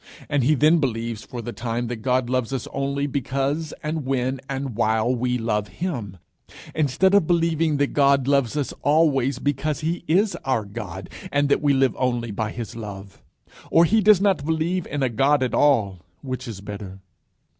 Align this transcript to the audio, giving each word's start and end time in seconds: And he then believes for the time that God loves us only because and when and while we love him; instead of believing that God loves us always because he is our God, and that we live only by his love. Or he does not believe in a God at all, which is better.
And 0.29 0.43
he 0.43 0.55
then 0.55 0.79
believes 0.79 1.23
for 1.23 1.43
the 1.43 1.53
time 1.53 1.85
that 1.85 1.97
God 1.97 2.27
loves 2.27 2.51
us 2.53 2.67
only 2.73 3.05
because 3.05 3.71
and 3.83 4.03
when 4.03 4.41
and 4.49 4.75
while 4.75 5.13
we 5.15 5.37
love 5.37 5.67
him; 5.67 6.17
instead 6.73 7.13
of 7.13 7.27
believing 7.27 7.77
that 7.77 7.93
God 7.93 8.27
loves 8.27 8.57
us 8.57 8.73
always 8.81 9.37
because 9.37 9.81
he 9.81 10.03
is 10.07 10.35
our 10.37 10.65
God, 10.65 11.07
and 11.31 11.49
that 11.49 11.61
we 11.61 11.73
live 11.73 11.95
only 11.99 12.31
by 12.31 12.49
his 12.49 12.75
love. 12.75 13.21
Or 13.69 13.85
he 13.85 14.01
does 14.01 14.19
not 14.19 14.43
believe 14.43 14.87
in 14.87 15.03
a 15.03 15.07
God 15.09 15.43
at 15.43 15.53
all, 15.53 15.99
which 16.23 16.47
is 16.47 16.61
better. 16.61 16.97